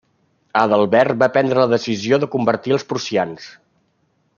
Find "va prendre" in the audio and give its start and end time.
1.25-1.61